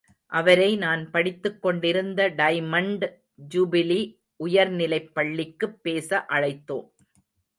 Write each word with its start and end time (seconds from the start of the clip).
அவரை 0.25 0.75
நான் 0.75 1.11
படித்துக் 1.11 1.61
கொண்டிருந்த 1.61 2.29
டைமண்ட் 2.29 3.03
ஜூபிலி 3.53 4.19
உயர்நிலைப் 4.35 5.13
பள்ளிக்குப் 5.13 5.83
பேச 5.83 6.25
அழைத்தோம். 6.29 6.87